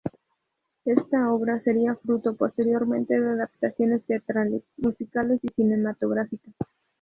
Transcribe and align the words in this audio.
Esta 0.83 1.31
obra 1.31 1.59
sería 1.59 1.93
fruto 1.93 2.35
posteriormente 2.35 3.21
de 3.21 3.29
adaptaciones 3.33 4.03
teatrales, 4.03 4.63
musicales 4.77 5.39
y 5.43 5.49
cinematográfica. 5.49 6.49